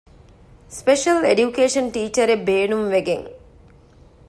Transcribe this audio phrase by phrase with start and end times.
[0.77, 3.25] ސްޕެޝަލް އެޑިޔުކޭޝަން ޓީޗަރެއް ބޭނުންވެގެން